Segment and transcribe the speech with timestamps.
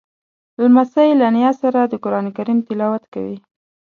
[0.61, 2.25] لمسی له نیا سره د قرآن
[2.67, 3.37] تلاوت کوي.